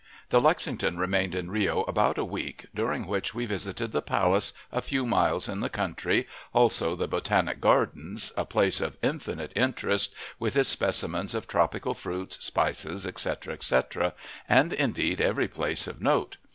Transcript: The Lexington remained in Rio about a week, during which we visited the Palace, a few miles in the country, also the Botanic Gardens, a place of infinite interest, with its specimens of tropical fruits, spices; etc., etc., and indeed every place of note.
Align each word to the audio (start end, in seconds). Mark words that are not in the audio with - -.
The 0.31 0.41
Lexington 0.41 0.97
remained 0.97 1.35
in 1.35 1.51
Rio 1.51 1.83
about 1.83 2.17
a 2.17 2.25
week, 2.25 2.65
during 2.73 3.05
which 3.05 3.35
we 3.35 3.45
visited 3.45 3.91
the 3.91 4.01
Palace, 4.01 4.51
a 4.71 4.81
few 4.81 5.05
miles 5.05 5.47
in 5.47 5.59
the 5.59 5.69
country, 5.69 6.27
also 6.53 6.95
the 6.95 7.07
Botanic 7.07 7.59
Gardens, 7.61 8.31
a 8.35 8.43
place 8.43 8.81
of 8.81 8.97
infinite 9.03 9.51
interest, 9.55 10.15
with 10.39 10.55
its 10.55 10.69
specimens 10.69 11.35
of 11.35 11.47
tropical 11.47 11.93
fruits, 11.93 12.43
spices; 12.43 13.05
etc., 13.05 13.53
etc., 13.53 14.15
and 14.49 14.73
indeed 14.73 15.21
every 15.21 15.47
place 15.47 15.85
of 15.85 16.01
note. 16.01 16.37